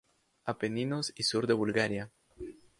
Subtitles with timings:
[0.45, 2.11] Apeninos y sur de Bulgaria.